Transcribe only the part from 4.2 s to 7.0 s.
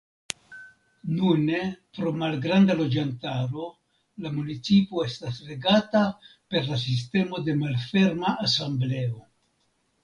la municipo estas regata per la